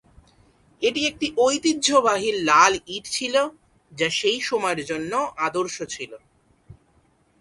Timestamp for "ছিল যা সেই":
3.07-4.39